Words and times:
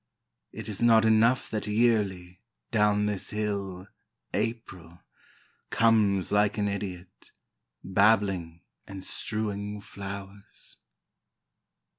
It 0.51 0.67
is 0.67 0.81
not 0.81 1.05
enough 1.05 1.47
that 1.51 1.67
yearly, 1.67 2.41
down 2.71 3.05
this 3.05 3.29
hill, 3.29 3.85
April 4.33 4.97
Comes 5.69 6.31
like 6.31 6.57
an 6.57 6.67
idiot, 6.67 7.31
babbling 7.83 8.61
and 8.87 9.03
strewing 9.05 9.79
flowers. 9.79 10.77